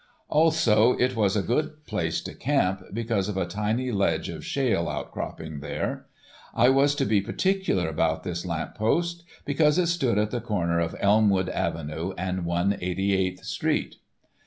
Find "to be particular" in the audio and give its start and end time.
6.95-7.87